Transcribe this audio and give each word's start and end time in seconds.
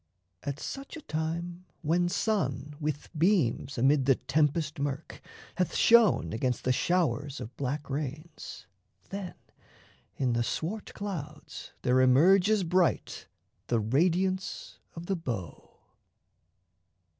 At 0.41 0.59
such 0.59 0.97
a 0.97 1.01
time 1.01 1.65
When 1.83 2.09
sun 2.09 2.75
with 2.79 3.11
beams 3.15 3.77
amid 3.77 4.07
the 4.07 4.15
tempest 4.15 4.79
murk 4.79 5.21
Hath 5.57 5.75
shone 5.75 6.33
against 6.33 6.63
the 6.63 6.71
showers 6.71 7.39
of 7.39 7.55
black 7.55 7.87
rains, 7.87 8.65
Then 9.09 9.35
in 10.17 10.33
the 10.33 10.41
swart 10.41 10.95
clouds 10.95 11.73
there 11.83 12.01
emerges 12.01 12.63
bright 12.63 13.27
The 13.67 13.79
radiance 13.79 14.79
of 14.95 15.05
the 15.05 15.15
bow. 15.15 15.69